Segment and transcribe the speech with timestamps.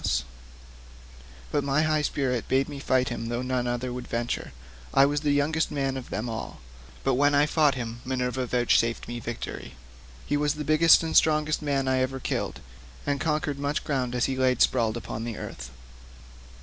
[0.01, 3.67] The others quaked and quailed, but my high spirit bade me fight him though none
[3.67, 4.51] other would venture;
[4.95, 6.59] I was the youngest man of them all;
[7.03, 9.75] but when I fought him Minerva vouchsafed me victory.
[10.25, 12.61] He was the biggest and strongest man that ever I killed,
[13.05, 15.69] and covered much ground as he lay sprawling upon the earth.